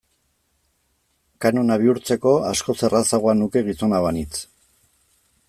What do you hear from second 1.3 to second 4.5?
Kanona bihurtzeko askoz errazagoa nuke gizona banintz.